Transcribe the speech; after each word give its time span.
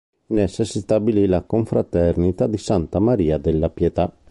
In 0.29 0.39
essa 0.39 0.63
si 0.63 0.79
stabilì 0.79 1.27
la 1.27 1.43
confraternita 1.43 2.47
di 2.47 2.57
Santa 2.57 2.97
Maria 2.97 3.37
della 3.37 3.69
Pietà. 3.69 4.11